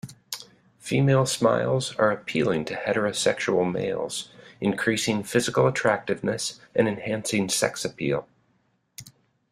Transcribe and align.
Female 0.79 1.27
smiles 1.27 1.95
are 1.97 2.09
appealing 2.09 2.65
to 2.65 2.73
heterosexual 2.73 3.71
males, 3.71 4.31
increasing 4.59 5.21
physical 5.21 5.67
attractiveness 5.67 6.59
and 6.73 6.87
enhancing 6.87 7.49
sex 7.49 7.85
appeal. 7.85 8.27